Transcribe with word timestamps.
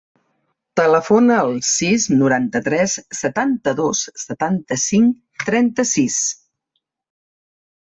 Telefona 0.79 1.35
al 1.41 1.53
sis, 1.73 2.07
noranta-tres, 2.23 2.97
setanta-dos, 3.21 4.03
setanta-cinc, 4.27 5.41
trenta-sis. 5.47 6.23